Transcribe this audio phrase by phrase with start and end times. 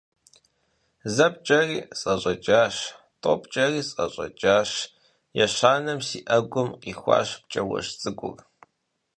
[1.15, 2.75] Зэ пкӀэри, сӀэщӀэкӀащ,
[3.21, 4.71] тӀэу пкӀэри, сӀэщӀэкӀащ,
[5.43, 8.37] ещанэм си Ӏэгум къихуащ пкӀауэжь цӀыкӀур.